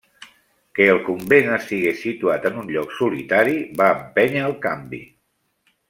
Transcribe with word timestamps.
Que 0.77 0.85
el 0.93 1.01
convent 1.09 1.51
estigués 1.57 2.01
situat 2.07 2.47
en 2.51 2.57
un 2.63 2.73
lloc 2.77 2.97
solitari 3.03 3.57
va 3.83 3.91
empènyer 4.01 4.43
al 4.49 4.57
canvi. 4.69 5.05